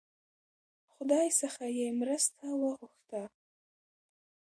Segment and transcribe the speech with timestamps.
[0.93, 3.23] خدای څخه یې مرسته وغوښته.